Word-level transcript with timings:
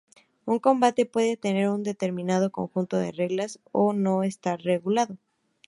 Un 0.45 0.57
combate 0.57 1.05
puede 1.05 1.37
tener 1.37 1.69
un 1.69 1.83
determinado 1.83 2.51
conjunto 2.51 2.97
de 2.97 3.11
reglas 3.11 3.59
o 3.71 3.93
no 3.93 4.23
estar 4.23 4.59
regulado. 4.63 5.19